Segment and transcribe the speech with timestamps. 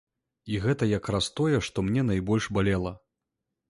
[0.53, 2.99] І гэта якраз тое, што мне найбольш балела.